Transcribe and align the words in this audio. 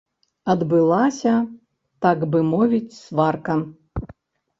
Адбылася, 0.51 1.33
так 2.05 2.19
бы 2.31 2.39
мовіць, 2.53 2.97
сварка. 3.03 3.59